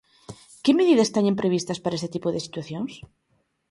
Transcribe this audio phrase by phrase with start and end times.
[0.63, 2.93] ¿Que medidas teñen previstas para este tipo de situacións?